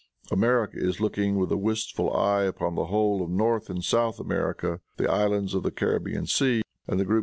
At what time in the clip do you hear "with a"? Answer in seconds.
1.35-1.57